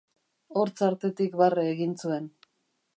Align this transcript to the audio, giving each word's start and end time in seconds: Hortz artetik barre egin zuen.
Hortz 0.61 0.87
artetik 0.87 1.37
barre 1.43 1.67
egin 1.77 1.97
zuen. 2.05 2.31